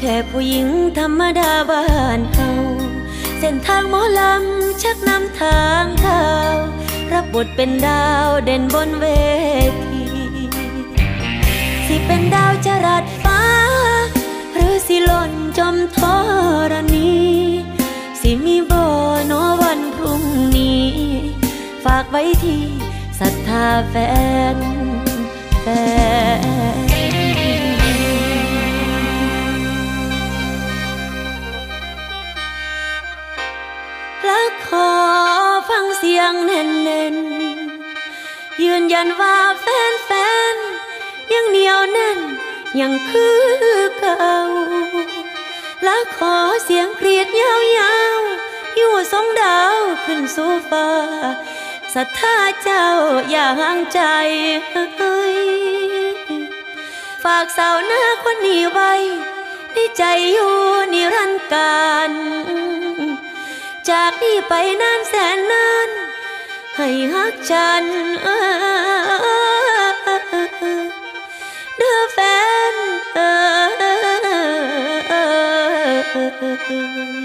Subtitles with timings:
[0.00, 1.84] แค่ผู้หญิงธรรมดาบ้า
[2.18, 2.48] นเฮา
[3.38, 6.24] เส้นทางหมอลำชักนำทางเท้า
[7.12, 9.04] รับบทเป็นดาวเด่นบนเว
[9.88, 10.04] ที
[11.86, 13.42] สิเป็นดาวจรัสฟ้า
[14.52, 15.98] หรือสิล่นจมท
[16.70, 17.12] รณี
[18.20, 18.84] สิมีบ่
[19.30, 20.22] นอวันพรุ่ง
[20.56, 20.88] นี้
[21.84, 22.64] ฝากไว้ที่
[23.18, 23.94] ศรัทธาแฟ
[24.56, 24.81] น
[42.80, 43.40] ยังคือ
[43.98, 44.36] เก่า
[45.84, 50.88] และขอเสียงกรียดยาวๆอยู่สองดาวขึ้นสู่ฟ้า
[51.94, 52.86] ศรัทธาเจ้า
[53.30, 54.00] อย่าห่างใจ
[57.24, 58.92] ฝากสาวหน้าคนนี้ไว้
[59.72, 60.54] ในใจอยู่
[60.92, 62.10] นิรันดร์การ
[63.90, 64.52] จากนี้ไป
[64.82, 65.88] นานแสนนาน
[66.76, 67.84] ให้ฮักฉัน
[76.42, 77.21] Thank you.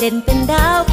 [0.00, 0.89] เด่นเป็นดาว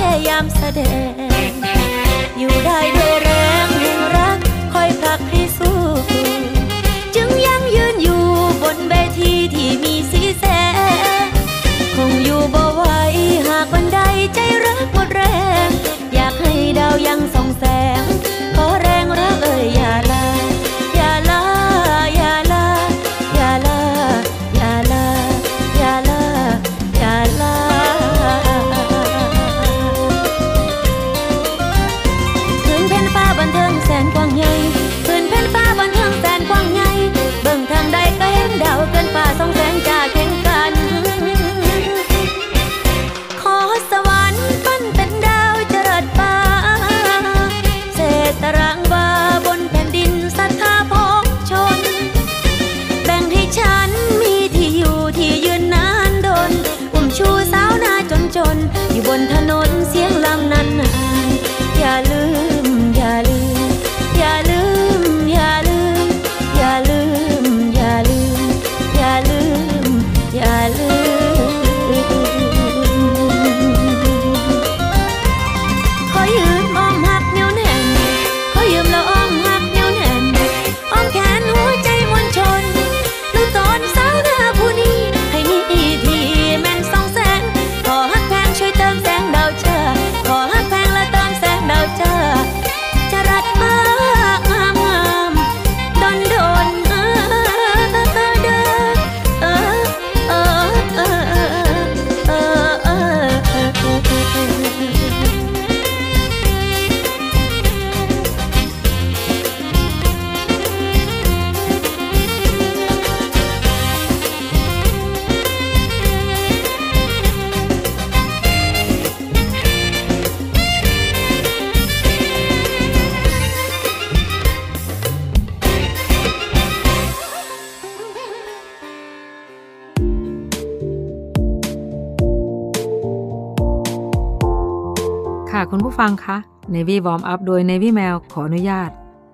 [135.99, 136.37] ฟังคะ
[136.73, 138.91] Navy Warm Up โดย Navy Mail ขออนุญาต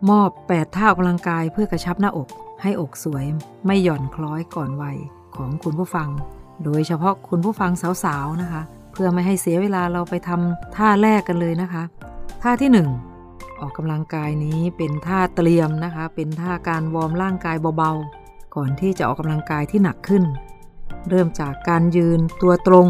[0.09, 2.27] มอบ 8 ท่าออกกำลังกายเพื่อกระชับหน้าอก
[2.61, 3.25] ให้อกสวย
[3.65, 4.97] ไม่หย่อนคล้อยก่อนวัย
[5.35, 6.09] ของคุณผู้ฟัง
[6.63, 7.71] โดยเฉพาะคุณผู้ฟัง
[8.03, 8.61] สาวๆนะคะ
[8.91, 11.83] เพื่อไม่ให้เสียเวลาเราไปทำท่าแรกกันเลยนะคะ
[12.43, 12.69] ท่าที่
[13.15, 20.23] 1 ออกกำลังกายนี้เป็นท่าเตรียมนะคะ เป็นท่าการวอร์มร่างกายเบาๆ ก่อนที่จะออกกำลังกายที่หนักขึ้น
[21.09, 22.87] เริ่มจากการยืนตัวตรง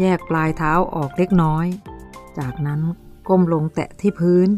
[0.00, 1.66] แยกปลายเท้าออกเล็กน้อย
[2.38, 2.80] จากนั้น
[3.28, 4.48] ก้มลงแตะที่พื้น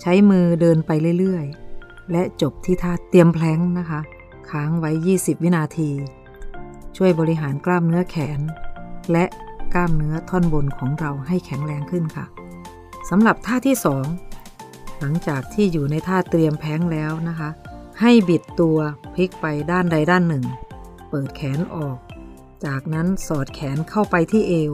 [0.00, 4.00] ใช้มือเดินไปเรื่อยๆ และจบที่ท่าเตรียมแพลงนะคะ
[4.50, 5.90] ค้างไว้ 20 วินาที
[6.96, 8.40] ช่วยบริหารกล้ามเนื้อแขน
[9.12, 9.24] และ
[9.74, 12.26] กล้ามเนื้อท่อนบนของเราให้แข็งแรงขึ้นค่ะ
[13.10, 13.76] สำหรับท่าที่
[14.36, 17.50] 2 หลังจากที่อยู่ในท่าเตรียมแพลงแล้วนะคะ
[18.00, 18.78] ให้บิดตัว
[19.14, 20.44] พลิกไปด้านใดด้านหนึ่ง
[21.08, 21.98] เปิดแขนออก
[22.64, 24.72] จากนั้นสอดแขนเข้าไปที่เอว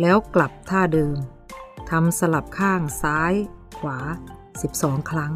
[0.00, 1.16] แล้วกลับท่าเดิม
[1.90, 3.32] ทำสลับข้างซ้าย
[3.78, 3.98] ขวา
[4.52, 5.32] 12 ครั้ง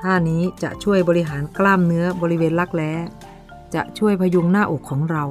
[0.00, 2.92] ท่านี้จะช่วยบริหารกล้ามเนื้อบริเวณรักแร้
[3.74, 5.24] จะช่วยพยุงหน้าอกของเรา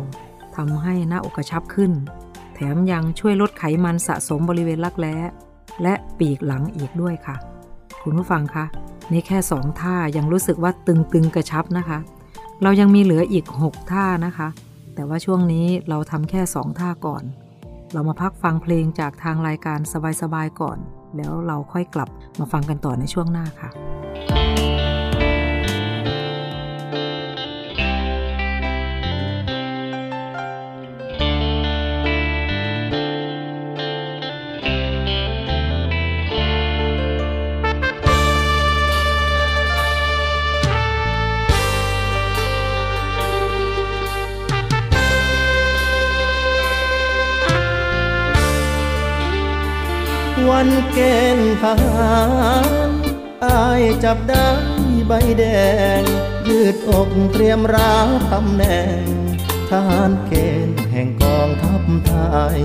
[0.55, 1.91] ทำให้หน้าอกกระชับขึ้น
[2.53, 5.15] แถมยังช่วยลดไขมันสะสมบริเวณรักแร้
[5.83, 7.35] และปีกหลังอีกด้วยค่ะ
[8.03, 8.65] คุณผู้ฟังคะ
[9.11, 11.99] นี่แค่ 2 ท่ายังรู้สึกว่าตึงๆกระชับนะคะ
[12.61, 14.47] เรายังมีเหลืออีก 6 ท่านะคะ
[14.95, 17.23] แต่ว่าช่วงนี้เราทำแค่ 2 ท่าก่อน
[17.93, 19.79] เรามาพักฟังเพลงจากทางรายการ
[20.21, 20.77] สบายๆก่อน
[21.17, 22.09] แล้วเราค่อยกลับ
[22.39, 23.69] มาฟังกันต่อในช่วงหน้าค่ะ
[50.65, 50.99] วันเก
[51.37, 52.13] ณฑ์ทหา
[52.87, 52.89] ร
[53.45, 54.49] อายจับได้
[55.07, 55.43] ใบแด
[55.99, 56.01] ง
[56.47, 59.03] ยืดอกเตรียมรับตำแหน่ง
[59.69, 60.33] ทหารเก
[60.67, 62.13] ณฑ์แห่งกองทัพไท
[62.57, 62.61] ย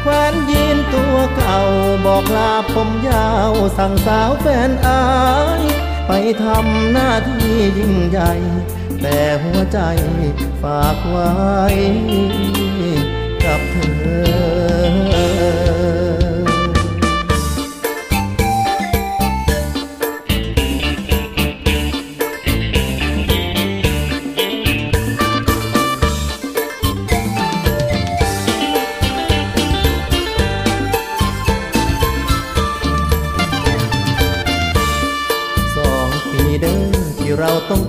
[0.00, 1.60] แคว้นยีนตัวเก่า
[2.06, 5.04] บอกลาผมยาวสั่งสาวแฟนอา
[5.60, 5.62] ย
[6.06, 6.12] ไป
[6.44, 8.32] ทำหน้าที่ยิ่งใหญ่
[9.02, 9.80] แต่หัวใจ
[10.62, 11.34] ฝากไว้
[13.44, 13.76] กับเธ
[15.12, 15.13] อ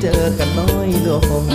[0.07, 1.09] เจอกันน้อยล
[1.43, 1.45] ง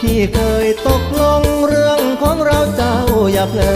[0.00, 2.96] ที่เคยตกลงเรื่องของเราเจ้า
[3.32, 3.72] อย่าเพลิ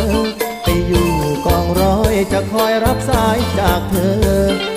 [0.62, 1.08] ไปอยู่
[1.46, 4.71] กองร้อยจะคอยรับสายจากเธอ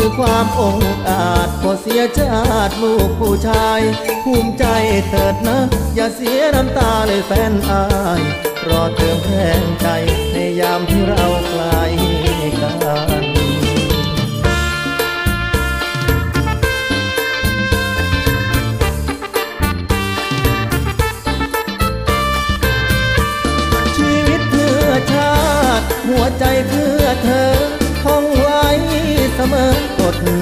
[0.00, 0.78] คือความอง
[1.08, 2.38] อาจพอเสียชา
[2.68, 3.80] ติลูกผู้ชาย
[4.24, 4.64] ภูมิใจ
[5.08, 5.58] เถิดนะ
[5.94, 7.84] อย่าเสียน้ำตาเลยแฟนอา
[8.20, 8.22] ย
[8.68, 9.86] รอเติมแรงใจ
[10.32, 11.62] ในยามที่เราไกล
[12.60, 12.72] กั
[13.22, 13.24] น
[23.96, 25.34] ชีวิตเพื่อชา
[25.78, 26.77] ติหัวใจเ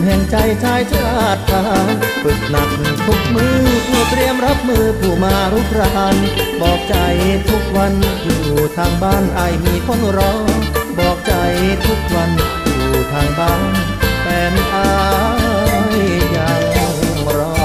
[0.04, 1.88] แห่งใจชายชาติทาร
[2.22, 2.70] ฝึกหนัก
[3.06, 6.16] ทุกมือเพื่อเตรียมรับมือผู้มารุกราน
[6.60, 6.96] บอกใจ
[7.48, 7.92] ทุกวัน
[8.24, 8.42] อยู่
[8.76, 10.32] ทางบ้านไอมีคนรอ
[10.98, 11.34] บอกใจ
[11.86, 12.30] ทุกวัน
[12.64, 13.62] อยู่ทางบ้าน
[14.22, 14.90] แฟนอา
[15.96, 15.98] ย
[16.36, 16.58] ยัง
[17.36, 17.56] รอ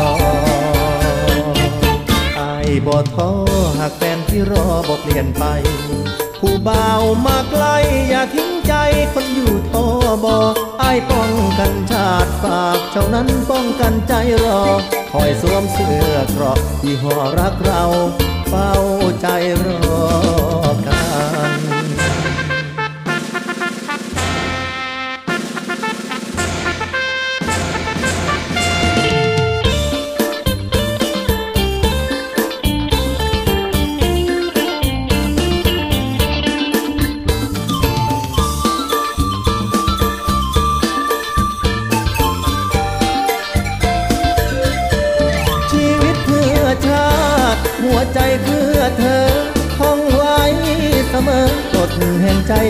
[2.35, 3.31] ไอายบ่ท้อ
[3.79, 5.43] หากแฟนที่รอบ่เปลี่ยนไป
[6.39, 7.65] ผู้บ่าวมาไกล
[8.09, 8.73] อย่าทิ้งใจ
[9.13, 9.85] คนอยู่ทอ
[10.25, 14.63] บออายป้องกันชาติฝากเท่านั้นป้องกันใจรอ
[15.11, 17.83] คอยสวมเสื้อเกราะที่ห่อรักเรา
[18.49, 18.71] เฝ้า
[19.21, 19.27] ใจ
[19.65, 20.01] รอ
[20.85, 21.10] กัน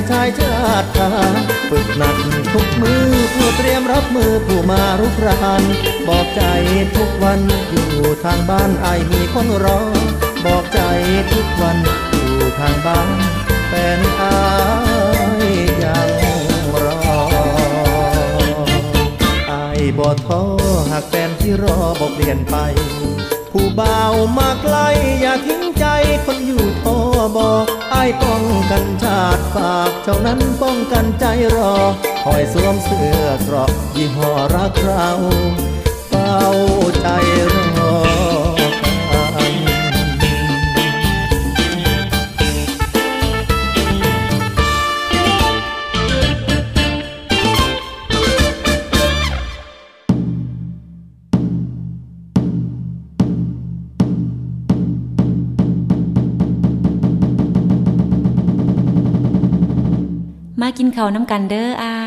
[0.10, 1.10] ชายชาติา
[1.70, 2.18] ฝึกหนัก
[2.54, 5.64] ทุกมือเพื่อเตรียมรับมือผู้มารุกราน
[6.08, 6.44] บอกใจ
[6.96, 7.40] ทุกวัน
[7.72, 7.90] อยู่
[8.24, 9.82] ทางบ้านไอมีคนรอ
[10.46, 10.82] บอกใจ
[11.32, 11.78] ทุกวัน
[12.12, 13.10] อยู่ทางบ้าน
[13.68, 14.36] แฟนอา
[15.42, 15.44] ย
[15.84, 16.10] ยัง
[16.84, 17.02] รอ
[19.48, 19.54] ไอ
[19.98, 20.44] บ่ท้อ
[20.92, 22.56] หากแฟนที่รอบ่เปลี่ยนไป
[23.52, 24.78] ผู้บ่าวมาไกล
[25.22, 25.86] อย่าทิ้งใจ
[26.26, 26.91] คนอยู่ท้อ
[27.36, 27.50] บอ
[27.94, 31.26] อายป้องกันชาติฝากเท่านั้นป้องกันใจ
[31.56, 31.76] รอ
[32.24, 35.10] คอยสวมเสื้อเกราะยี่ห้อรักเรา
[36.10, 36.38] เฝ้า
[37.02, 37.08] ใจ
[37.78, 38.41] รอ
[60.96, 62.01] เขาน้ำกันเด้ออา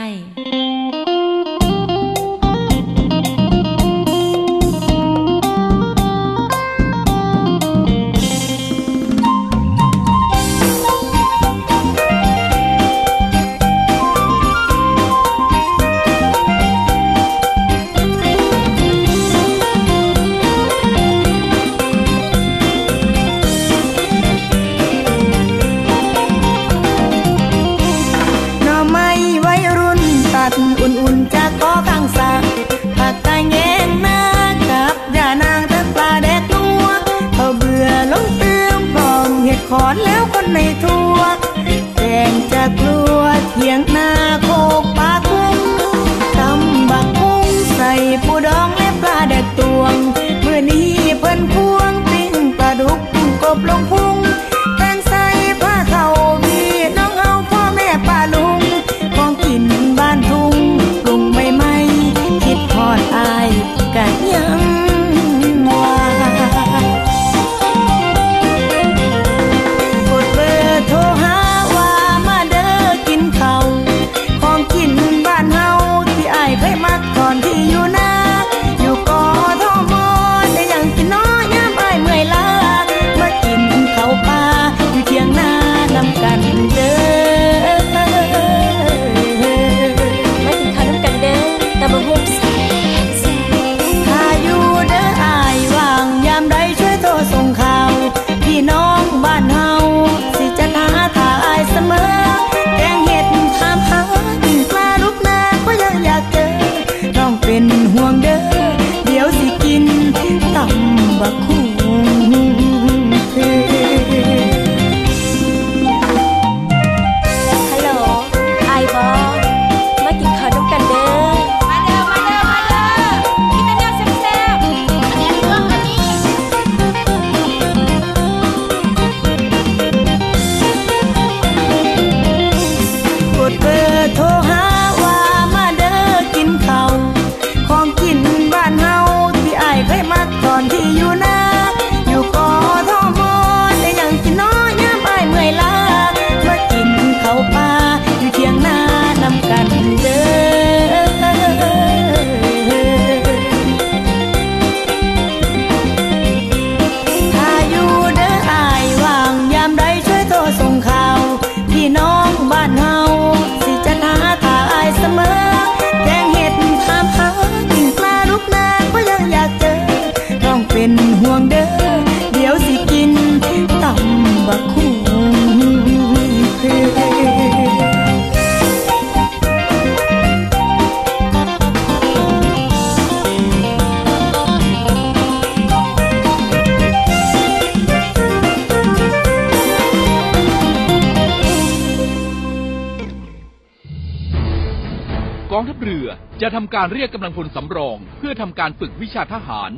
[196.67, 199.71] ำการเรียกกำลังพลสำรอง เพื่อทำการฝึกวิชาทหาร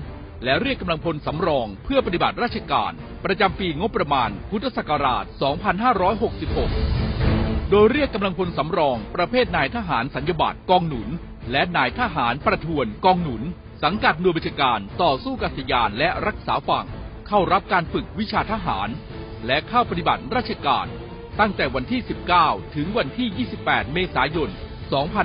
[0.44, 2.92] และเรียกกำลังพลสำรอง เพื่อปฏิบัติราชการ
[3.24, 5.24] ประจำปีงบประมาณ พุทธศักราช
[6.86, 11.08] 2566 โดยเรียกกำลังพลสำรอง ประเภทนายทหารสัญญบัตรกองหนุน
[11.52, 13.42] และนายทหารประทวนกองหนุน
[13.82, 16.86] สังกัดหน่วยบัญชาการต่อสู้กัษยานและรักษาฝั่ง
[17.28, 18.88] เข้ารับการฝึกวิชาทหาร
[19.46, 20.86] และเข้าปฏิบัติราชการ
[21.40, 22.00] ตั้งแต่วันที่
[22.38, 24.50] 19 ถึงวันที่ 28 เมษายน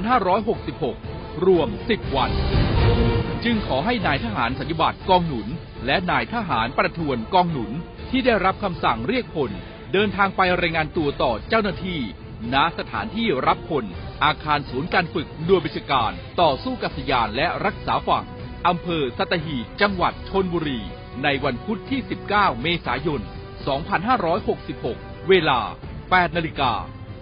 [0.06, 2.32] 2566 รวม 10 วัน
[3.44, 5.48] จึงขอให้นายทหารสัญญบัตรกองหนุน
[5.86, 7.72] และนายทหารประทวนกองหนุน
[8.10, 9.52] ที่ได้รับคำสั่งเรียกพล
[9.94, 12.00] เดินทางไปรายงานตัวต่อเจ้าหน้าที่
[12.54, 13.86] ณสถานที่รับพล
[14.24, 18.26] อาคารศูนย์การฝึกหน่วยบัญชาการ ต่อสู้กัษยานและรักษาฝั่ง
[18.67, 20.80] อำเภอสัตหีบจังหวัดชนบุรี
[21.24, 22.00] ในวันพุธที่
[22.32, 23.22] 19 เมษายน
[24.04, 25.60] 2566 เวลา
[26.00, 26.74] 8 นาฬิกา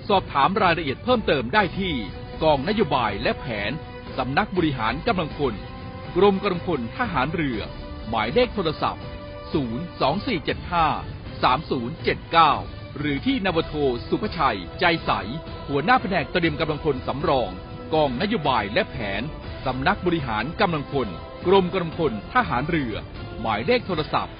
[0.07, 1.93] สอบถามรายละเอียดเพิ่มเติมได้ที่
[2.43, 3.71] กองนโยบายและแผน
[4.19, 5.53] สำนักบริหารกำลังพล
[6.15, 7.59] กรมกำลังพลทหารเรือ
[8.09, 9.03] หมายเลขโทรศัพท์
[10.25, 13.73] 02475 3079 หรือที่นวโท
[14.09, 15.11] สุภชัย ใจใส
[15.69, 17.49] หัวหน้าแผนกเตรียมกำลังพลสำรอง
[17.93, 19.21] กองนโยบายและแผน
[19.65, 21.07] สำนักบริหารกำลังพล
[21.47, 22.93] กรมกำลังพลทหารเรือ
[23.41, 24.35] หมายเลขโทรศัพท์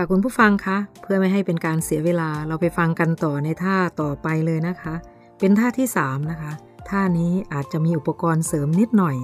[0.00, 4.94] ค่ะคุณผู้ฟังคะเพื่อไม่ให้เป็นการเสียเวลาเราไปฟังกันต่อในท่าต่อไปเลยนะคะ
[5.38, 6.52] เป็นท่าที่ 3 นะคะ
[6.90, 9.16] ท่านี้อาจจะมีอุปกรณ์เสริมนิดหน่อย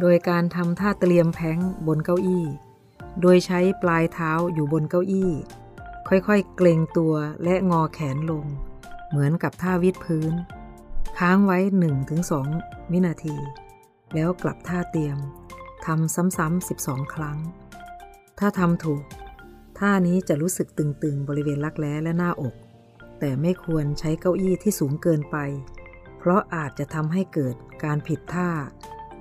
[0.00, 2.44] โดยการทำท่าเตรียมแพงบนเก้าอี้
[3.20, 5.30] โดยใช้ปลายเท้าอยู่บนเก้าอี้
[6.08, 8.44] ค่อยๆ เกรงตัวและงอแขนลง
[9.10, 10.32] เหมือนกับท่าวิดพื้น
[11.18, 11.58] ค้างไว้
[12.24, 13.36] 1-2 วินาที
[14.14, 15.18] แล้วกลับท่าเตรียม
[15.86, 17.38] ทำซ้ำๆ12 ครั้ง
[18.38, 19.04] ถ้าทำถูก
[19.78, 22.54] ท่านี้จะรู้สึกตึงๆ บริเวณรักแร้และหน้าอก
[23.18, 25.36] แต่ไม่ควรใช้เก้าอี้ที่สูงเกินไป
[26.18, 28.48] เพราะอาจจะทำให้เกิดการผิดท่า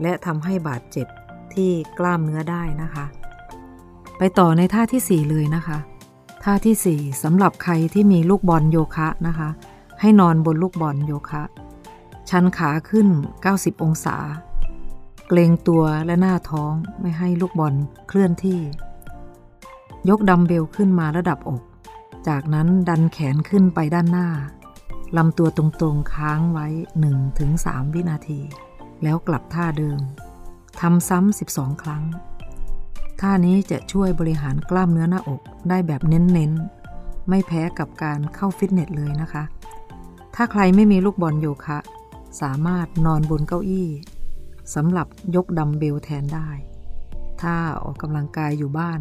[0.01, 1.07] และทำให้บาดเจ็บ
[1.53, 3.05] ที่กล้ามเนื้อได้นะคะ
[4.17, 5.77] ไปต่อในท่าที่ 4 เลยนะคะ
[6.43, 9.49] ท่าที่ 4สำหรับใครที่มีลูกบอลโยคะนะคะ
[10.01, 11.43] ให้นอนบนลูกบอลโยคะ
[12.29, 13.07] ชันขาขึ้น
[13.45, 14.17] 90 องศา
[15.27, 17.73] เกรงตัวและหน้าท้องไม่ให้ลูกบอล
[18.07, 18.59] เคลื่อนที่
[20.09, 21.61] ยกดัมเบลขึ้นมาระดับอก
[22.27, 24.27] จากนั้นดันแขนขึ้นไปด้านหน้า
[25.17, 26.67] ลำตัวตรงๆค้างไว้
[27.29, 28.39] 1-3 วินาที
[29.03, 29.99] แล้วกลับท่าเดิม
[30.79, 32.03] ทำซ้ำ 12 ครั้ง
[33.21, 39.43] ท่านี้จะช่วยบริหารกล้ามเนื้อหน้าอกได้แบบเน้นๆ ไม่แพ้กับการเข้าฟิตเนสเลยนะคะ
[40.35, 41.79] ถ้าใครไม่มีลูกบอลโยคะ
[42.41, 43.89] สามารถนอนบนเก้าอี้
[44.75, 46.49] สำหรับยกดัมเบลแทนได้
[47.41, 48.99] ถ้าออกกำลังกายอยู่บ้าน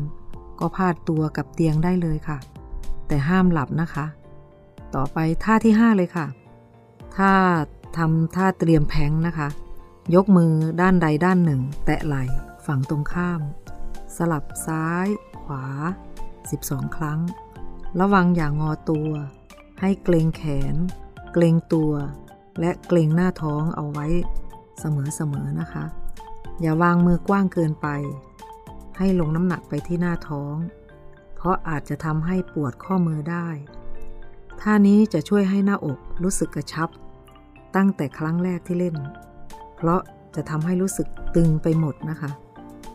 [0.60, 2.38] ก็พาดตัวกับเตียงได้เลยค่ะ
[3.08, 4.06] แต่ห้ามหลับนะคะ
[4.94, 6.26] ต่อไปท่าที่ 5 เลยค่ะ
[7.16, 7.32] ถ้า
[7.96, 9.48] ทำท่าเตรียมแพงนะคะ
[10.14, 12.24] ยกมือด้านใดด้านหนึ่ง แตะไหล่
[12.66, 13.40] ฝั่งตรงข้าม
[14.16, 15.06] สลับซ้าย
[15.42, 15.64] ขวา
[16.30, 17.20] 12 ครั้ง
[18.00, 19.10] ระวังอย่างงอตัว
[19.80, 20.42] ให้เกรงแข
[20.72, 20.74] น
[21.32, 21.92] เกรงตัว
[22.60, 24.06] และเกรงหน้าท้องเอาไว้
[24.80, 25.84] เสมอๆนะคะ
[26.60, 27.88] อย่าวางมือกว้างเกินไป
[28.98, 30.56] ให้ลงน้ำหนักไปที่หน้าท้อง
[31.36, 33.48] เพราะอาจจะทำให้ปวดข้อมือได้
[34.60, 36.88] ท่านี้จะช่วยให้หน้าอกรู้สึกกระชับ
[37.76, 38.96] ตั้งแต่ครั้งแรกที่เล่น
[39.76, 40.00] เพราะ
[40.34, 41.06] จะทำให้รู้สึก
[41.36, 42.30] ตึงไปหมดนะคะ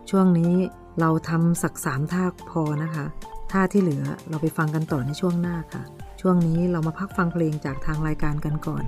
[0.10, 0.54] ช่วงนี้
[1.00, 3.06] เราทำสักสามท่าพอนะคะ
[3.52, 5.84] ท่าที่เหลือเราไปฟังกันต่อในช่วงหน้าค่ะ
[6.22, 8.84] ช่วงนี้เรามาพักฟังเพลงจากทางรายการกันก่อน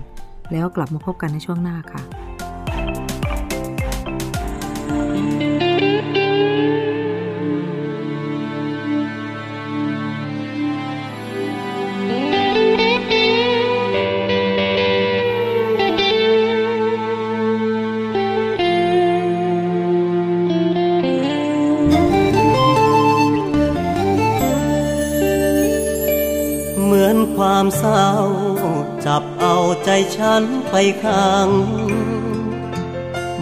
[0.52, 2.04] แล้วกลับมาพบกันในช่วงหน้าค่ะ
[29.86, 31.50] ใจฉันไปขัง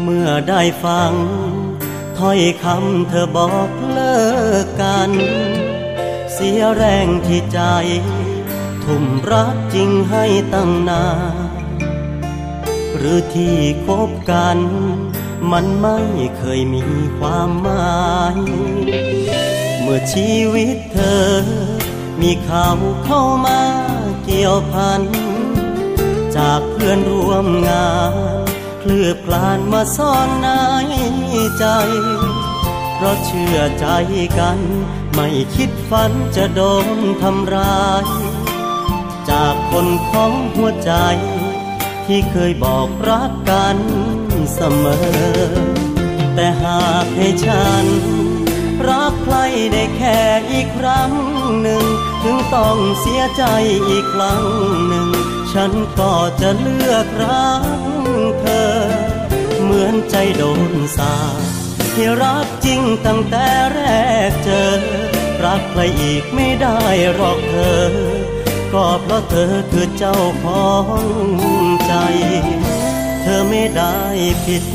[0.02, 1.14] เมื่อได้ฟัง
[2.18, 4.20] ถ้อยคำเธอบอกเลิ
[4.64, 5.12] กกัน
[6.34, 7.60] เสียแรงที่ใจ
[8.84, 11.64] ทุ่มรักจริงให้ตั้งนาน
[12.96, 14.58] หรือที่คบกัน
[15.52, 16.00] มันไม่
[16.38, 16.84] เคยมี
[17.18, 18.38] ความหมาย
[19.82, 21.28] เมื่อชีวิตเธอ
[22.22, 22.68] มีเขา
[23.06, 23.62] เข้ามา
[24.24, 25.02] เกี่ยวพัน
[26.42, 28.46] จากเพื่อนร่วมงาน
[28.80, 30.48] เคลือบคลานมาซ่อนใน
[31.58, 31.66] ใจ
[32.96, 33.88] เพราะเชื่อใจ
[34.40, 34.60] กัน
[35.14, 36.88] ไม่คิดฝันจะโดน
[37.22, 38.06] ทำร้าย
[39.30, 40.94] จากคนของหัวใจ
[42.06, 43.78] ที่เคยบอกรักกัน
[44.54, 45.12] เสมอ
[46.36, 47.86] แต่หากให้ฉัน
[48.88, 49.38] รักใคร
[49.74, 50.20] ได้แค่
[50.52, 51.12] อีกครั้ง
[51.62, 51.84] หนึ่ง
[52.24, 53.44] ถึงต้องเสียใจ
[53.90, 54.44] อีกครั้ง
[54.88, 55.10] หนึ่ง
[55.54, 57.68] ฉันก็จะเลือกรัก
[58.42, 58.72] เธอ
[59.62, 61.16] เหมือนใจโดนสา
[61.94, 63.82] ที่รักจริงตั้งแต่แร
[64.30, 64.82] กเจอ
[65.44, 66.80] รักใครอีกไม่ได้
[67.14, 67.82] หรอกเธอ
[68.74, 71.00] ก็เพราะเธอคือเจ้าของ
[71.88, 71.94] ใจ
[73.22, 73.98] เธอไม่ได้
[74.46, 74.66] ผิด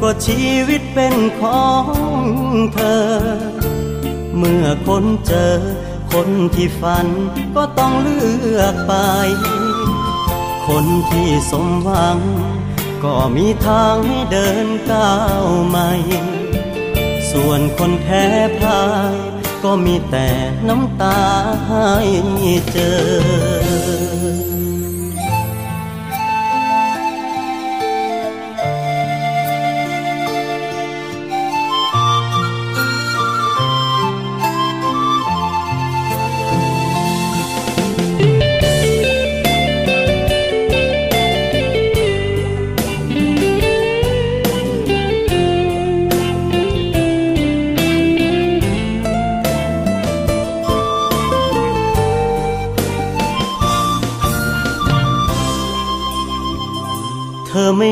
[0.00, 1.86] ก็ชีวิตเป็นของ
[2.74, 3.04] เธอ
[4.36, 5.52] เมื่อคนเจอ
[6.12, 7.06] คนที่ฝัน
[7.56, 8.22] ก็ต้องเลื
[8.60, 8.94] อกไป
[10.66, 12.18] คนที่สมหวัง
[13.04, 15.90] ก็มีทางให้เดินก้าวใหม่
[17.30, 18.24] ส่วนคนแพ้
[18.60, 19.14] พ่าย
[19.64, 20.28] ก็มีแต่
[20.68, 21.20] น้ำตา
[21.68, 21.88] ให้
[22.72, 24.41] เจอ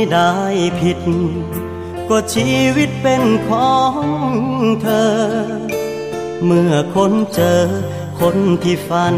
[0.00, 0.36] ไม่ได้
[0.80, 1.00] ผิด
[2.08, 3.94] ก็ชีวิตเป็นของ
[4.82, 5.12] เธอ
[6.44, 7.60] เมื่อคนเจอ
[8.20, 9.14] คนที่ฝัน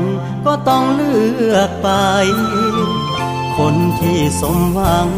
[0.46, 1.16] ก็ต้องเลื
[1.54, 1.88] อกไป
[3.58, 5.08] คนที่สมหวัง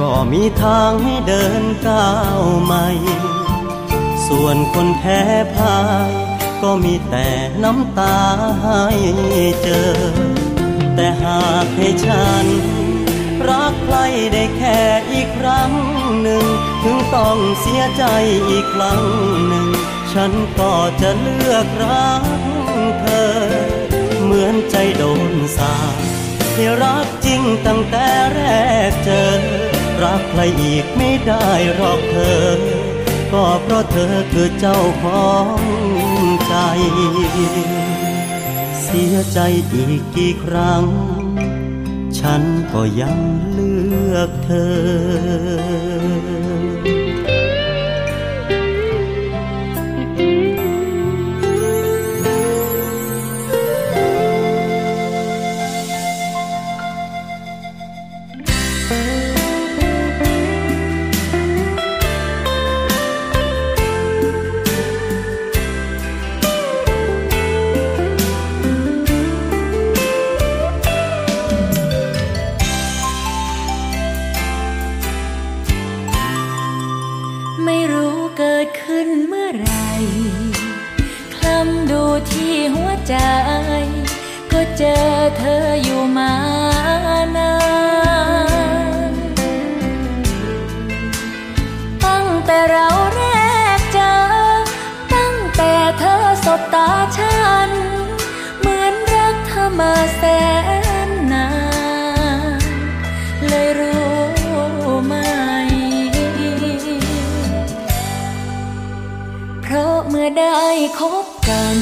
[0.00, 2.86] ก็มีทางให้เดินก้าวใหม่
[4.26, 5.20] ส่วนคนแพ้
[5.54, 6.10] พ่าย
[6.62, 7.28] ก็มีแต่
[7.62, 8.18] น้ำตา
[8.62, 8.84] ให้
[9.62, 9.90] เจอ
[10.94, 12.46] แต่หากให้ฉัน
[13.48, 13.96] รักใคร
[14.32, 14.80] ได้แค่
[15.12, 15.72] อีกครั้ง
[16.22, 16.44] หนึ่ง
[16.82, 18.04] ถึงต้องเสียใจ
[18.48, 19.02] อีกครั้ง
[19.46, 19.66] หนึ่ง
[20.12, 22.24] ฉันก็จะเลือกรัก
[23.00, 23.32] เธอ
[24.22, 25.74] เหมือนใจโดนสา
[26.54, 28.40] ที่รักจริงตั้งแต่แร
[28.90, 29.28] กเจอ
[30.02, 32.46] รักใครอีกไม่ได้หรอกเธอ
[33.32, 35.58] ก็เพราะเธอคือเจ้าของ
[36.48, 36.54] ใจ
[38.82, 39.38] เสียใจ
[39.72, 40.84] อีกกี่ครั้ง
[42.20, 43.18] ฉันก็ยัง
[43.52, 43.74] เลื
[44.14, 44.50] อกเธ
[45.96, 45.97] อ
[110.98, 111.78] คบกัน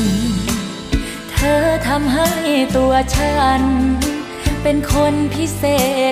[1.30, 2.28] เธอทำให้
[2.76, 3.62] ตัวฉัน
[4.62, 5.62] เป็นคนพิเศ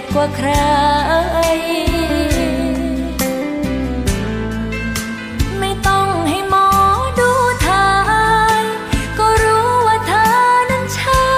[0.01, 0.51] ษกว่าใคร
[5.59, 6.69] ไม่ต้องให้หมอ
[7.21, 7.31] ดู
[7.67, 7.91] ทา
[8.59, 8.63] ย
[9.19, 10.27] ก็รู้ว่าเธอ
[10.71, 11.29] นั้นใช่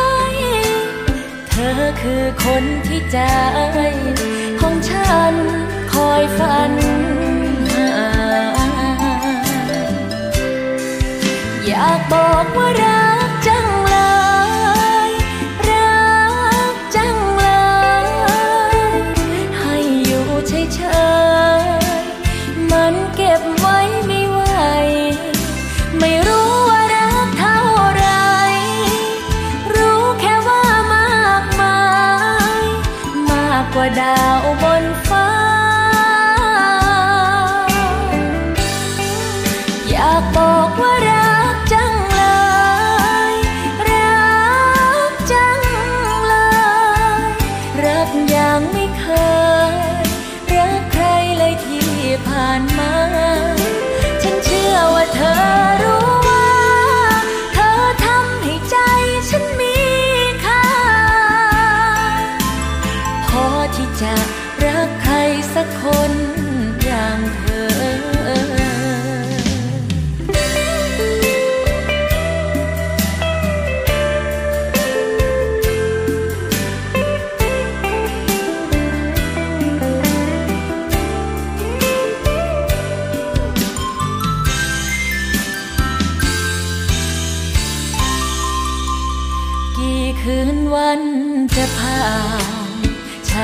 [1.49, 3.19] เธอคือคนที่ใจ
[4.61, 5.35] ของฉัน
[5.93, 13.16] คอยฝันากบอกว่ารัก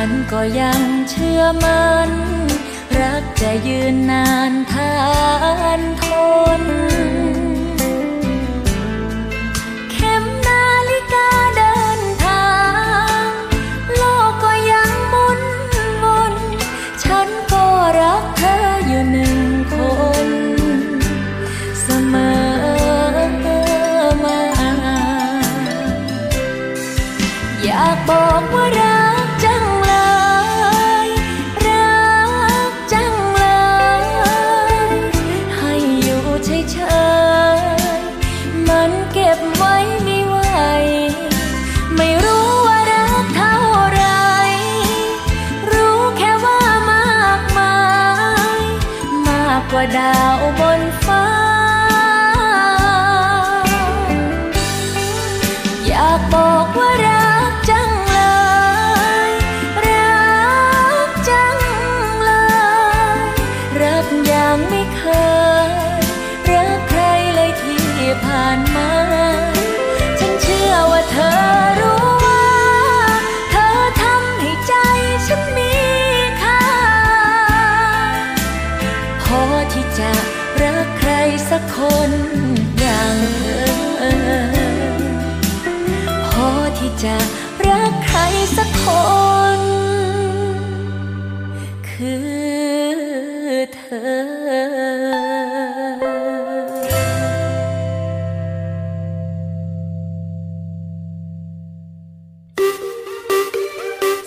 [0.04, 2.10] ฉันก็ยังเชื่อมัน่น
[2.98, 4.94] รักจะยืนนานทา
[5.78, 6.04] นท
[6.60, 6.62] น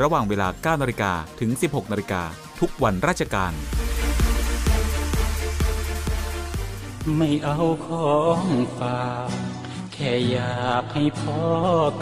[0.00, 2.22] ระหว่างเวลา 9นาฬิกาถึง 16นาฬิกา
[2.60, 3.52] ทุกวันราชการ
[7.16, 8.46] ไม่เอาของ
[8.78, 9.30] ฝาก
[9.92, 11.42] แค่อยากให้พ่อ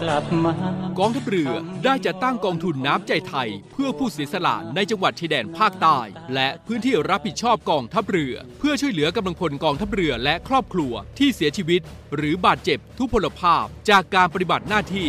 [0.00, 0.54] กลับมา
[0.98, 1.52] กองทัพเรือ
[1.84, 5.98] ได้จะตั้งกองทุนน้ำใจไทย เพื่อผู้เสียสละในจังหวัดชายแดนภาคใต้
[6.34, 11.80] และพื้นที่รับผิดชอบกองทัพเรือ เพื่อช่วยเหลือกำลังพลกองทัพเรือและครอบครัวที่เสียชีวิต
[12.16, 15.08] หรือบาดเจ็บทุพพลภาพจากการปฏิบัติหน้าที่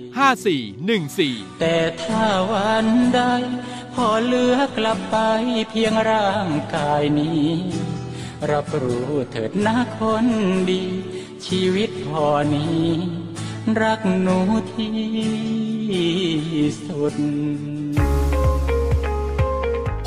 [0.19, 3.21] 5414 แต่ถ้าวันใด
[3.93, 5.17] พอเหลือกลับไป
[5.69, 7.49] เพียงร่างกายนี้
[8.51, 10.27] รับรู้เถิดนะคน
[10.69, 10.83] ดี
[11.45, 12.87] ชีวิตพอนี้
[13.81, 14.37] รักหนู
[14.73, 14.95] ที่
[16.85, 17.15] สุด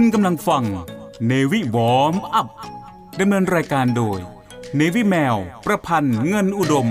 [0.00, 0.64] คุณกำลังฟัง
[1.26, 2.46] เนวิวอมอัพ
[3.20, 4.18] ดำเนินรายการโดย
[4.76, 6.88] เนวิแมว ประพันธ์เงินอุดม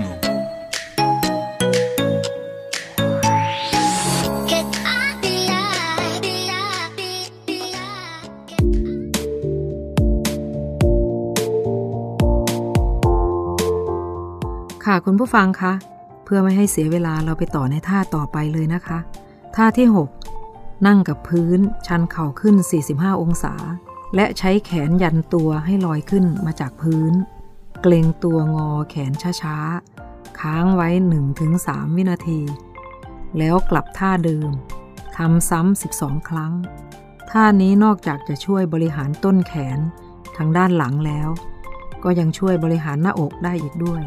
[14.84, 15.72] ค่ะคุณผู้ฟังคะ
[16.24, 18.98] เพื่อไม่ให้เสียเวลาเราไปต่อในท่าต่อไปเลยนะคะ
[19.56, 20.27] ท่าที่ 6
[20.86, 22.56] นั่งกับพื้นชันเข่าขึ้น
[22.88, 23.54] 45 องศา
[24.14, 27.12] และใช้แขนยันตัวให้ลอยขึ้นมาจากพื้น
[27.82, 29.12] เกรงตัวงอแขน
[29.42, 30.88] ช้าๆ ค้างไว้
[31.44, 32.40] 1-3 วินาที
[33.38, 34.50] แล้วกลับท่าเดิม
[35.16, 36.52] ทำซ้ำ 12 ครั้ง
[37.30, 39.78] ท่านี้นอกจากจะช่วยบริหารต้นแขน
[40.36, 41.28] ทางด้านหลังแล้ว
[42.04, 44.02] ก็ยังช่วยบริหารหน้าอกได้อีกด้วย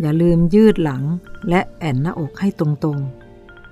[0.00, 1.02] อย่าลืมยืดหลัง
[1.48, 3.25] และแอนหน้าอกให้ตรงๆ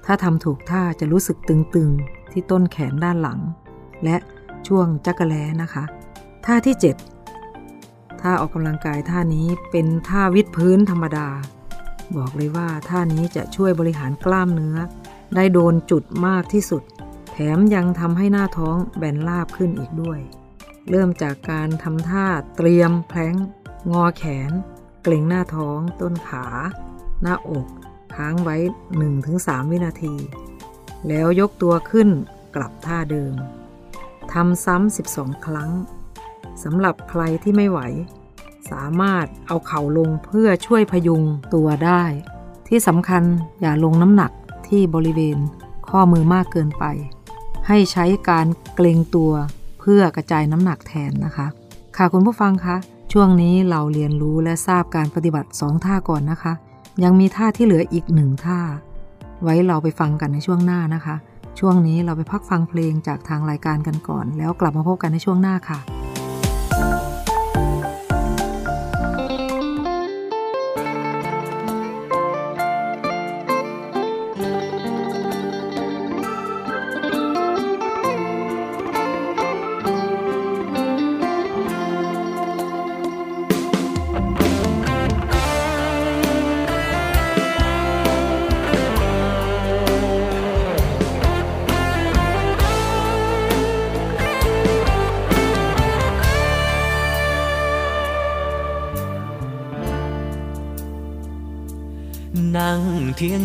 [0.07, 3.41] ถ้าทำถูกท่าจะรู้สึกตึงๆ ที่ต้นแขนด้านหลัง
[4.05, 4.17] และ
[4.67, 5.85] ช่วงจักระแลนะคะ
[6.47, 6.77] ท่าที่
[7.51, 11.29] 7 ท่าออกกำลังกายท่านี้เป็นท่าวิดพื้นธรรมดา
[12.17, 14.77] บอกเลยว่าท่านี้จะช่วยบริหารกล้ามเนื้อ
[15.35, 16.83] ได้โดนจุดมากที่สุด
[17.33, 20.21] แถมยังทำให้หน้าท้องแบนราบขึ้นอีกด้วย
[20.91, 23.35] เริ่มจากการทำท่าเตรียมแพลง
[23.93, 24.51] งอแขน
[25.03, 26.45] เกร็งหน้าท้อง ต้นขา
[27.23, 27.67] หน้าอก
[28.15, 28.57] ค้างไว้
[29.15, 30.15] 1-3 วินาที
[31.09, 32.09] แล้วยกตัวขึ้น
[32.55, 33.35] กลับท่าเดิม
[34.33, 35.71] ทำซ้ำ 12 ครั้ง
[36.63, 37.81] สำหรับใครที่ไม่ไหว
[38.71, 41.23] สามารถเอาเข่าลงเพื่อช่วยพยุง
[41.55, 42.03] ตัวได้
[42.69, 43.23] ที่สำคัญ
[43.61, 44.33] อย่าลงน้ำหนัก
[44.69, 45.39] ที่บริเวณ
[45.89, 46.85] ข้อมือมากเกินไป
[47.69, 49.33] ให้ใช้การเกรงตัว
[49.81, 51.47] เพื่อกระจายน้ำหนักแทนนะคะ
[51.97, 52.77] ค่ะคุณผู้ฟังคะ
[53.13, 56.53] ช่วงนี้เราเรียนรู้และทราบการปฏิบัติ 2 ท่าก่อนนะคะ
[57.03, 58.61] ยังมีท่าที่เหลืออีกหนึ่งท่า
[59.43, 61.17] ไว้เราไปฟังกันในช่วงหน้านะคะ
[61.59, 65.79] ช่วงนี้เราไปพักฟังเพลงจากทางรายการกันก่อน แล้วกลับมาพบกันในช่วงหน้าค่ะ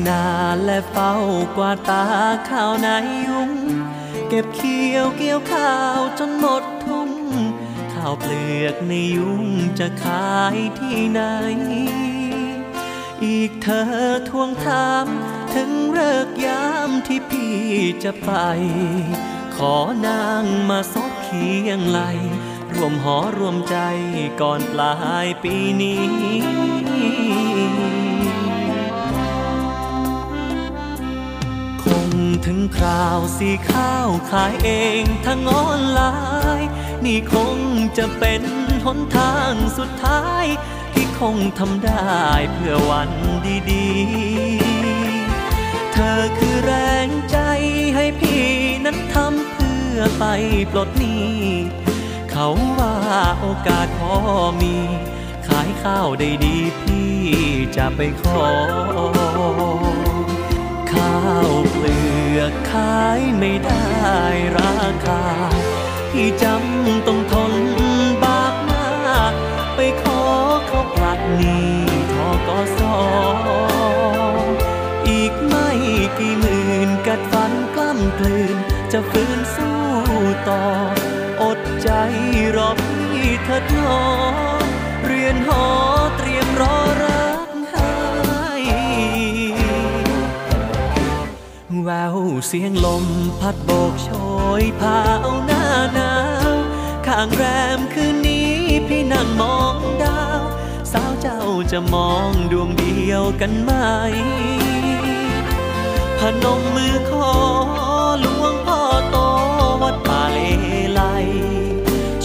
[0.08, 0.24] นา
[0.64, 1.14] และเฝ้า
[1.58, 2.06] กวาดตา
[2.50, 2.96] ข้าวนา
[3.26, 3.52] ยุง
[4.30, 7.12] เก็บเขียวเกี่ยวข้าวจนหมดทุ่ง
[7.94, 9.46] ข้าวเปลือกในยุง
[9.80, 11.22] จะขายที่ไหน
[13.26, 13.88] อีกเธอ
[14.30, 15.06] ทวงถาม
[15.54, 17.58] ถึงเลิกยามที่พี่
[18.04, 18.32] จะไป
[19.56, 19.76] ขอ
[20.08, 22.00] นางมาซบเคียงไหล
[22.76, 23.78] รวมหอรวมใจ
[24.42, 24.96] ก่อนปลา
[25.26, 26.04] ยปีนี้
[32.46, 34.70] ถึงคราวสีข้าวขายเอ
[35.02, 36.02] งทั้งออนไล
[36.62, 36.70] น์
[37.06, 37.58] นี่คง
[37.98, 38.42] จะเป็น
[38.86, 40.46] หนทางสุดท้าย
[40.94, 42.20] ที่คงทำได้
[42.54, 43.12] เพื่อวัน
[43.72, 46.74] ดีๆ เธอคือแร
[47.08, 47.38] งใจ
[47.96, 48.46] ให้พี่
[48.86, 50.26] นั้นทำเพื่อไป
[50.72, 51.34] ปลดหนี้
[52.32, 52.48] เขา
[52.80, 52.96] ว่า
[53.40, 54.14] โอกาสพอ
[54.62, 54.76] มี
[55.48, 57.12] ขายข้าวได้ดีพี่
[57.76, 58.48] จะไปขอ
[61.00, 62.00] ข้าวเปลื
[62.38, 63.88] อกขายไม่ได้
[64.58, 65.24] ราคา
[66.12, 67.54] พี่จำต้องทน
[68.24, 68.88] บากหน้า
[69.76, 70.22] ไปขอ
[70.68, 71.76] เขาผลัดนี้
[72.14, 72.98] ทอกสอ
[75.10, 75.70] อีกไม่
[76.18, 78.58] กี่หมื่นกัดฟันกล้ำกลืน
[78.92, 79.80] จะฟื้นสู้
[80.50, 80.66] ต่อ
[81.42, 81.90] อดใจ
[82.56, 84.06] รอพี่เถิดหนอ
[84.62, 84.66] ง
[85.06, 85.89] เรียนหอ
[92.48, 93.06] เสียงลม
[93.40, 94.10] พัดโบกโช
[94.62, 95.66] ยพาเอาหน้า
[95.96, 96.14] หนา
[96.54, 96.56] ว
[97.08, 97.44] ข้างแร
[97.78, 98.54] มคืนนี้
[98.88, 100.42] พี่นั่งมองดาว
[100.92, 103.72] สาวเจ้าจะมองดวงเดียวกันไหม
[106.20, 107.34] พนมมือขอ
[108.24, 109.16] ลวงพ่อโต
[109.82, 110.40] วัดป่าเล
[110.94, 111.02] ไล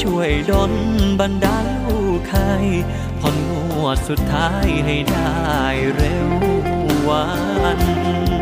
[0.01, 0.73] ช่วยดล
[1.21, 2.41] บันดาลลูกใคร
[3.21, 3.53] ผ่อนง
[3.83, 5.35] วดสุดท้ายให้ได้
[5.97, 6.29] เร็ว
[7.09, 7.27] วั
[7.79, 8.34] น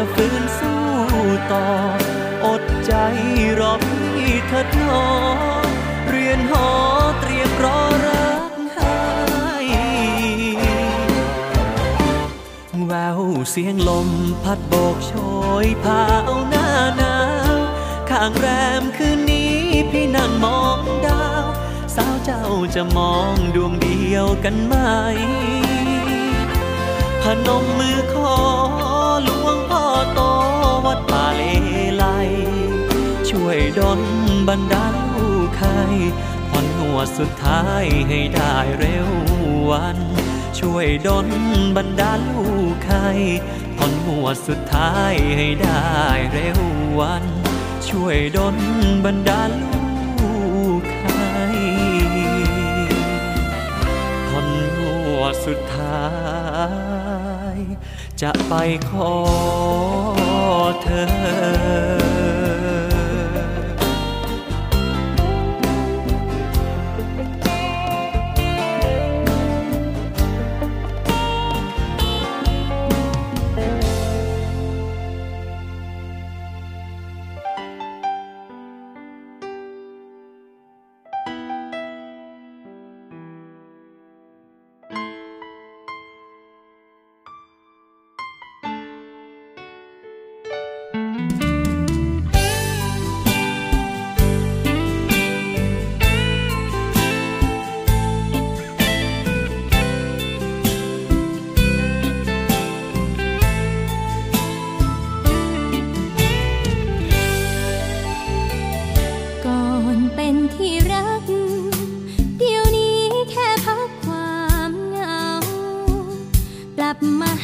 [0.00, 0.82] จะฟื้นสู้
[1.52, 1.68] ต่อ
[2.44, 2.92] อดใจ
[3.60, 5.06] รอพี่เถิดหนอ
[6.10, 6.68] เรียนหอ
[7.20, 8.98] เตรียมรอรักให้
[12.86, 13.20] แวว
[13.50, 14.08] เสียงลม
[14.42, 15.12] พัดโบกโช
[15.64, 16.68] ยพาเอาหน้า
[16.98, 17.16] หนา
[17.54, 17.56] ว
[18.10, 18.46] ข้างแร
[18.80, 19.56] มคืนนี้
[19.90, 21.46] พี่นั่งมองดาว
[21.96, 22.44] สาวเจ้า
[22.74, 24.74] จะมองดวงเดียวกันไหม
[27.22, 28.85] พนมมือขอหลวงพ่อ
[30.14, 30.20] โต
[30.84, 31.42] วัดป่าเล
[31.96, 32.04] ไล
[33.30, 34.00] ช่วยดล
[34.48, 35.68] บันดาลูกใคร
[36.50, 39.08] ผ่อนหัวดสุดท้ายให้ได้เร็ว
[39.70, 39.98] วัน
[40.58, 41.28] ช่วยดล
[41.76, 42.96] บันดาลูกใคร
[43.76, 45.84] ผ่อนหัวดสุดท้ายให้ได้
[46.32, 46.60] เร็ว
[47.00, 47.24] วัน
[47.88, 48.56] ช่วยดล
[49.04, 49.74] บันดาลู
[50.80, 51.10] กใคร
[54.28, 56.00] ผ่อนหัวดสุดท้า
[56.94, 56.95] ย
[58.22, 58.54] จะไป
[58.88, 59.12] ขอ
[60.82, 62.05] เธอ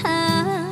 [0.06, 0.71] ลั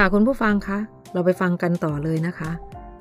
[0.00, 0.78] ค่ะคุณผู้ฟังคะ
[1.12, 2.50] เราไปฟังกันต่อเลยนะคะ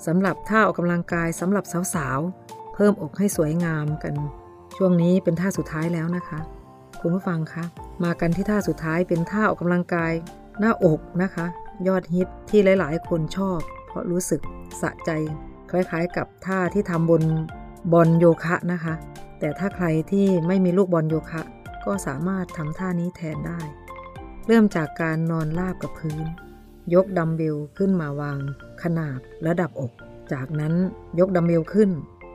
[0.05, 1.65] สำหรับท่าออกกำลังกายสำหรับ
[1.95, 4.13] สาวๆ เพิ่มอกให้สวยงามกัน
[4.77, 6.39] ช่วงนี้เป็นท่าสุดท้ายแล้วนะคะ
[7.01, 7.63] คุณผู้ฟังคะ
[8.03, 10.13] มากันที่ท่าสุดท้ายเป็นท่าออกกำลังกาย
[10.59, 11.45] หน้าอกนะคะ
[11.87, 14.41] ยอดฮิตที่หลายๆ คนชอบ เพราะรู้สึก
[14.81, 15.11] สะใจ
[15.71, 17.23] คล้ายๆ กับท่าที่ทำบน
[17.93, 18.93] บอลโยคะนะคะ
[19.39, 21.41] แต่ถ้าใครที่ไม่มีลูกบอลโยคะ
[21.85, 23.59] ก็สามารถทำท่านี้แทนได้
[24.47, 26.25] เริ่มจากการนอนราบกับพื้น
[26.93, 28.39] ยกดัมเบลขึ้นมาวาง
[28.83, 29.91] ขนาบระดับอก
[30.33, 30.73] จากนั้น
[31.19, 31.89] ยกดัมเบลขึ้น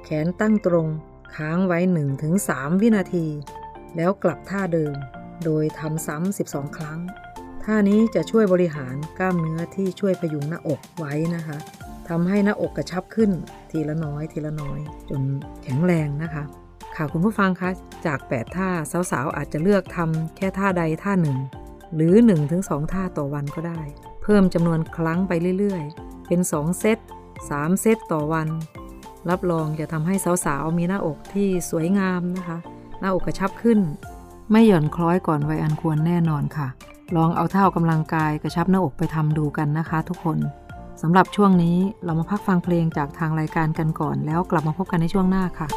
[0.04, 0.86] แขนตั้งตรง
[1.36, 1.78] ค้างไว้
[2.30, 3.26] 1-3 วินาที
[3.96, 4.94] แล้วกลับท่าเดิม
[5.44, 6.98] โดยทำซ้ำ 12 ครั้ง
[7.64, 11.58] ท่านี้จะช่วยบริหารกล้ามเนื้อที่ช่วยพยุงหน้าอกไว้นะคะ
[12.08, 13.30] ทำให้หน้าอกกระชับขึ้น
[13.70, 14.80] ทีละน้อยทีละน้อย
[15.10, 15.22] จน
[15.62, 16.44] แข็งแรงนะคะ
[16.96, 17.70] ค่ะคุณผู้ฟังคะ
[18.06, 18.68] จาก 8 ท่า
[19.12, 21.38] สาวๆอาจจะเลือกทำแค่ท่าใดท่าหนึ่ง
[21.94, 22.14] หรือ
[22.52, 23.80] 1-2 ท่าต่อวันก็ได้
[24.22, 26.98] เพิ่มจำนวนครั้งไปเรื่อยๆ เป็น 2 เซต
[27.38, 28.48] 3 เซตต่อวัน
[29.30, 30.14] รับรองจะทำให้
[30.44, 32.58] สาวๆ มีหน้าอกที่สวยงามนะคะ
[33.00, 33.78] หน้าอกกระชับขึ้น
[34.50, 36.68] ไม่หย่อนคล้อยก่อนวัยอันควรแน่นอนค่ะ
[37.16, 40.38] ลองเอาเท่ากำลังกายกระชับหน้าอกไปทำดูกันนะคะ ทุกคน
[41.02, 45.68] สำหรับช่วงนี้เรามาพักฟังเพลงจากทางรายการกันก่อน แล้วกลับมาพบกันในช่วงหน้าค่ะ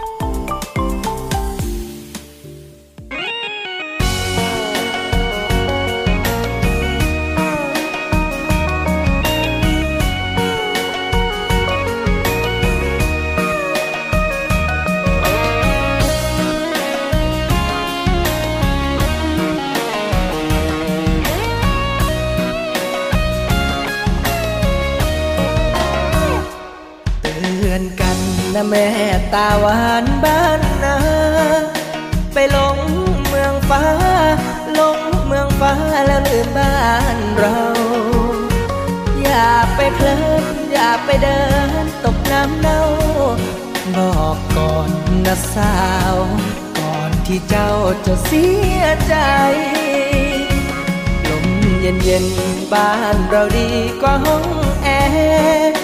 [29.33, 30.97] ตาหวานบ้านนา
[32.33, 32.77] ไปหลง
[33.27, 33.83] เมืองฟ้า
[34.73, 35.73] หลงเมืองฟ้า
[36.05, 36.77] แล้วลืมบ้า
[37.15, 37.59] นเรา
[39.21, 41.41] อย่าไปเพลินอย่าไปเดิ
[41.83, 42.81] นตกน้ำเน่า
[43.95, 44.89] บอกก่อน
[45.25, 45.75] นะสา
[46.13, 46.15] ว
[46.79, 47.71] ก่อนที่เจ้า
[48.05, 48.45] จะเสี
[48.79, 49.15] ยใจ
[51.29, 51.47] ลม
[51.81, 52.25] เย็นเย็น
[52.73, 53.69] บ้านเราดี
[54.01, 54.45] กว่าห้อง
[54.83, 55.77] แอร์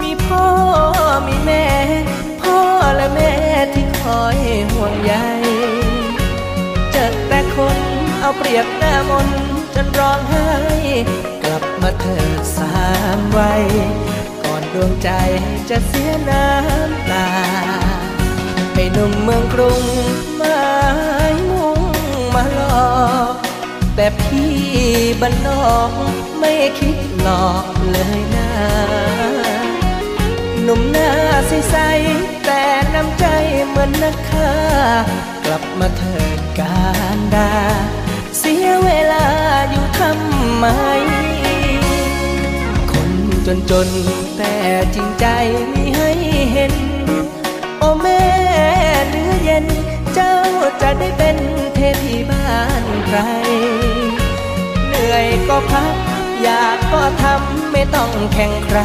[0.00, 0.46] มีพ่อ
[1.26, 1.64] มีแม่
[2.96, 3.32] และแม่
[3.74, 4.36] ที่คอย
[4.72, 5.14] ห่วงใย
[6.92, 7.78] เจอแต่คน
[8.20, 9.28] เอาเปรียบหน้ามน
[9.74, 10.48] จนร้องไห้
[11.42, 12.74] กลับมาเถิดสา
[13.16, 13.64] มวัย
[14.42, 15.10] ก่อนดวงใจ
[15.70, 17.28] จะเสียน้ำตา
[18.74, 19.82] ไอ้หนุ่มเมืองกรุง
[20.36, 20.62] ไม้
[21.50, 21.80] มุ่ง
[22.34, 22.60] มาหล
[22.90, 23.00] อ
[23.32, 23.34] ก
[23.96, 24.54] แต่พี่
[25.20, 25.92] บ้านนอก
[26.38, 28.50] ไม่คิดหลอกเลยนะ
[30.62, 31.10] หนุ่มหน้า
[31.70, 31.76] ใส
[33.10, 33.26] ๆแต่น้ำใจ
[33.68, 34.52] เหมือนนักฆ่า
[35.44, 36.82] กลับมาเถิดกา
[37.16, 37.52] รดา
[38.38, 39.26] เสียเวลา
[39.70, 40.66] อยู่ทำไม
[42.92, 43.10] คน
[43.46, 43.88] จนจน
[44.36, 44.54] แต่
[44.94, 45.26] จริงใจ
[45.72, 46.10] มีให้
[46.52, 46.74] เห็น
[47.78, 48.22] โอ้แม่
[49.08, 49.66] เนื้อเย็น
[50.14, 50.34] เจ้า
[50.82, 51.36] จะได้เป็น
[51.74, 53.18] เทพีบ้านใคร
[54.88, 55.94] เหนื่อยก็พัก
[56.42, 58.80] อยากก็ทำไม่ต้องแข่งใคร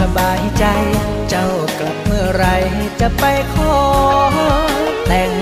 [0.00, 0.64] สบายใจ
[1.28, 2.46] เจ้ากลับเมื่อไร
[3.00, 3.24] จะไป
[3.54, 3.76] ขอ
[5.06, 5.32] แต่ง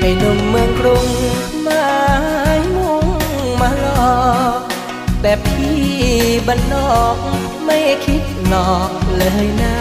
[0.00, 1.08] ไอ้หนุ่มเมืองกรุง
[1.62, 1.88] ไม้
[2.74, 3.06] มุ่ง
[3.60, 3.86] มาหล
[4.16, 4.28] อ
[4.58, 4.60] ก
[5.22, 5.78] แต่พี่
[6.46, 7.16] บ้านนอก
[7.64, 9.76] ไม่คิดหลอกเลยนะ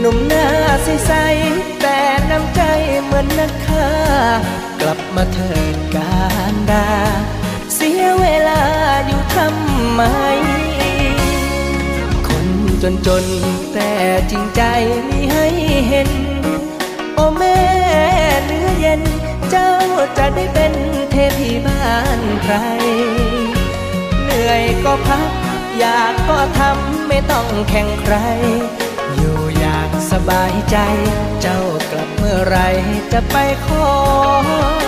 [0.00, 0.46] หนุ่มหน้า
[0.84, 1.98] ใสๆแต่
[2.30, 2.62] น้ำใจ
[3.04, 3.88] เหมือนนักฆ่า
[4.80, 6.22] กลับมาเถิดกา
[6.52, 6.88] รดา
[7.74, 8.62] เสียเวลา
[9.06, 10.02] อยู่ทำไม
[12.28, 12.46] คน
[12.82, 13.24] จนจน
[13.72, 13.90] แต่
[14.30, 14.62] จริงใจ
[15.08, 15.46] มีให้
[15.88, 16.10] เห็น
[17.14, 17.58] โอ้แม่
[18.44, 19.02] เนื้อเย็น
[19.50, 19.72] เจ้า
[20.18, 20.74] จะได้เป็น
[21.10, 22.54] เทพีบ้านใคร
[24.24, 25.30] เหนื่อยก็พัก
[25.78, 28.16] อยากก็ทำไม่ต้องแข่งใคร
[30.10, 30.76] สบายใจ
[31.40, 31.60] เจ้า
[31.90, 32.58] กลับเมื่อไร
[33.12, 33.36] จะไป
[33.66, 34.87] ขอ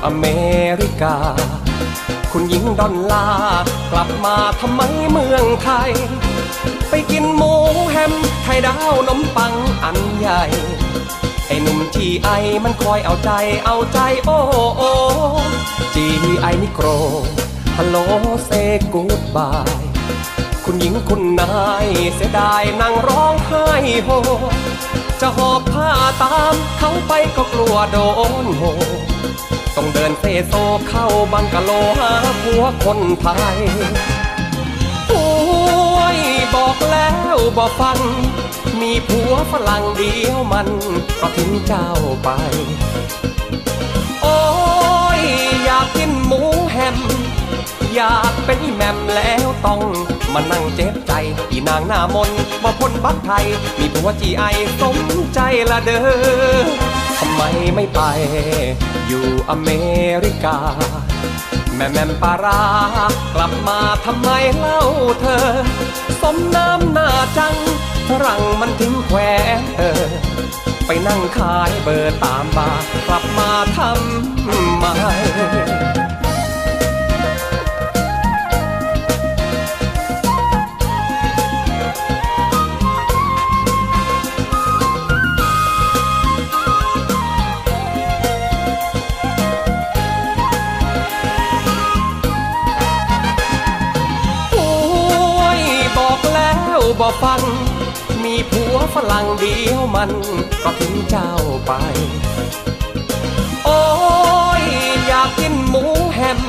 [0.00, 0.26] อยู่อเม
[0.80, 1.16] ริกา
[2.32, 3.26] คุณหญิงดอนลา
[3.92, 4.80] กลับมาทำไม
[5.10, 5.92] เมืองไทย
[6.88, 7.52] ไปกินหมู
[7.90, 10.42] แฮมไข่ดาวนมปังอันใหญ่
[11.46, 12.28] ไอ้หนุ่มจีไอ
[12.64, 13.30] มันคอยเอาใจ
[13.64, 14.38] เอาใจโอ้
[14.76, 14.82] โอ
[15.94, 16.06] จี
[16.40, 16.86] ไอนิโกร
[17.76, 17.96] ฮัลโหล
[18.46, 18.50] เซ
[18.92, 19.84] กูดบาย
[20.64, 23.66] คุณหญิงคุณนายเสียดายนั่งร้องไห้
[24.04, 24.08] โฮ
[25.20, 25.90] จะหอบผ้า
[26.22, 27.96] ตามเขาไปก็กลัวโด
[28.44, 28.64] นโห
[29.82, 30.54] ต้องเดินเซโซ
[30.88, 32.12] เข้าบังกะโลหา
[32.42, 33.58] ผัวคนไทย
[35.08, 35.26] โอ้
[36.16, 36.18] ย
[36.54, 37.98] บอกแล้วบอกฟัง
[38.80, 40.68] มีผัวฝรั่งเดียวมัน
[41.20, 41.88] ก็ทิ้งเจ้า
[42.22, 42.28] ไป
[44.22, 44.38] โอ้
[45.18, 45.22] ย
[45.64, 46.96] อยากกินหมูแฮม
[47.94, 49.80] อยากเป็นแมมแล้วต้อง
[50.32, 51.12] มานั่งเจ็บใจ
[51.50, 52.30] อีนางหน้ามน
[52.62, 53.46] มาพ้นบักไทย
[53.78, 54.44] มีผัวจีไอ
[54.80, 54.96] สม
[55.34, 57.42] ใจละเด้อ ทำไม
[57.74, 58.00] ไม่ไป
[59.08, 59.68] อยู่อเม
[60.24, 60.58] ริกา
[61.76, 62.62] แม่แม่ปารา
[63.34, 64.80] กลับมาทำไมเล่า
[65.20, 65.46] เธอ
[66.22, 67.08] สมน้ำหน้า
[67.38, 67.56] จัง
[68.08, 69.18] ฝรั่งมันถึงแคว
[69.74, 70.00] เธอ
[70.86, 74.86] ไปนั่งขายเบอร์ตามบาร์กลับมาทำไม
[97.00, 97.42] บ่ฟัง
[98.24, 100.10] มีผัวฝรั่งเดียวมัน
[100.62, 101.30] ก็ทิ้งเจ้า
[101.66, 101.72] ไป
[103.64, 103.80] โอ้
[104.62, 104.64] ย
[105.06, 105.84] อยากกินหมู
[106.14, 106.40] แฮม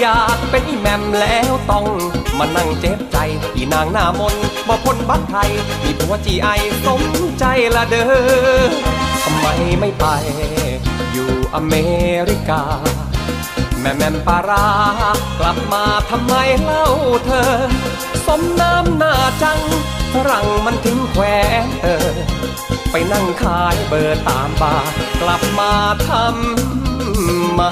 [0.00, 1.86] อยากเป็นแมมแล้วต้อง
[2.38, 3.18] มานั่งเจ็บใจ
[3.54, 4.34] อีนางหน้ามน
[4.68, 5.50] บ่พ้นบักไทย
[5.82, 6.48] มีผัวจีไอ
[6.86, 7.02] สม
[7.38, 7.44] ใจ
[7.76, 8.10] ละเด้อ
[9.22, 9.46] ทำไม
[9.80, 10.06] ไม่ไป
[11.12, 11.74] อยู่อเม
[12.30, 12.62] ริกา
[13.82, 14.66] แม่แม่ปารา
[15.38, 16.86] กลับมาทำไมเล่า
[17.26, 17.52] เธอ
[18.26, 19.60] สมน้ำหน้าจัง
[20.12, 21.22] ฝรั่งมันถึงแคว
[21.82, 22.12] เออ
[22.90, 25.72] ไปนั่งขายเบอร์ตามบาร์กลับมา
[26.08, 27.62] ทำไม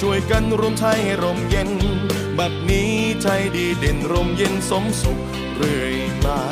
[0.00, 1.70] ช่วยกันรวมไทยให้ร่มเย็น
[2.38, 2.92] บัดนี้
[3.22, 3.26] ใจ
[3.56, 5.18] ดีเด่นร่มเย็นสมสุข
[5.56, 5.94] เรื่อย
[6.24, 6.47] มา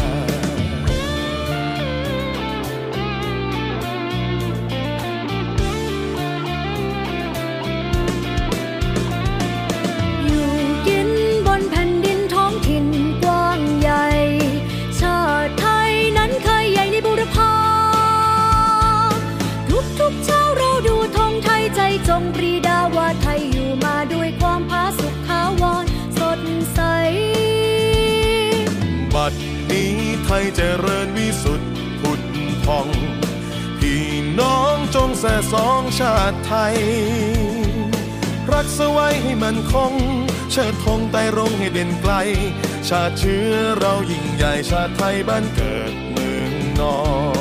[30.84, 31.70] ริญวิสุทธิ์
[32.00, 32.22] ผุด
[32.64, 32.88] พอง
[33.78, 34.06] พี่
[34.40, 36.76] น้องจงแส่สองชาติไทย
[38.52, 39.92] รักสไว้ให้มันคง
[40.50, 42.12] เชิดธงไต่รงให้เด่นไกล
[42.88, 46.98] ชาติเชื้อเรายิ่งใหญ่ชาติไทยบ้านเกิดเมืองนอ
[47.34, 47.35] น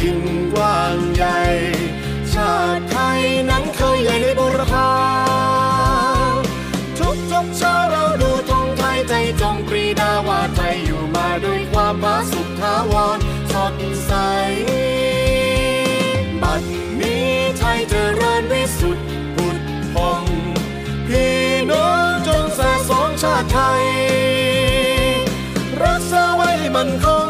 [0.00, 0.20] ถิ่น
[0.52, 1.38] กว้างใหญ่
[2.32, 3.20] ชาติไทย
[3.50, 4.90] นั้นเคยใหญ่ในบุรพา
[6.98, 13.18] ทุกทุกเช้าเราดูธงไทยใจจงปรีดาว่าไทยอยู่มาด้วยความผาสุกทาวร
[13.52, 13.74] สด
[14.06, 14.12] ใส
[16.42, 16.62] บัด
[17.00, 17.28] นี้
[17.58, 19.58] ไทยเจริญวิสุทธิ์ผุด
[19.94, 20.24] พอง
[21.08, 21.38] พี่
[21.70, 23.84] น้องจงแส่สองชาติไทย
[25.82, 27.29] รักษาไว้ให้มันคง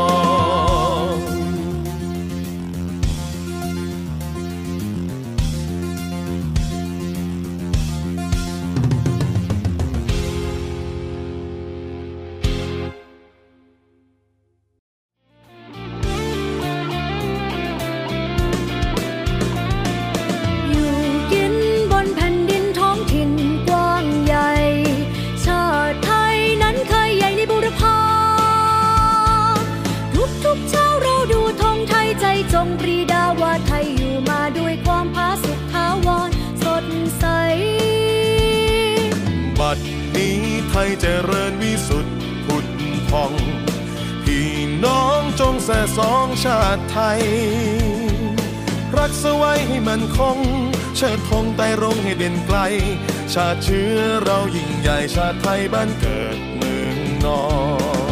[45.65, 47.21] แส่สองชาติไทย
[48.97, 50.37] รักสไว้ให้มันคง
[50.95, 52.57] เชิดธงไต่รงให้เด่นไกล
[53.33, 57.43] ชาติเชื้อเรายิ่งใหญ่ชาติไทยบ้านเกิดเมืองนอ
[58.09, 58.10] น